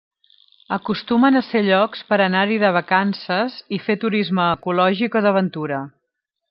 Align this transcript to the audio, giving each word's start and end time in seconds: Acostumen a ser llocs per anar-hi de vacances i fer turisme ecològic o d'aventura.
Acostumen 0.77 1.37
a 1.41 1.43
ser 1.49 1.61
llocs 1.67 2.01
per 2.13 2.19
anar-hi 2.27 2.57
de 2.65 2.73
vacances 2.79 3.61
i 3.79 3.83
fer 3.87 4.01
turisme 4.07 4.45
ecològic 4.57 5.19
o 5.21 5.27
d'aventura. 5.29 5.85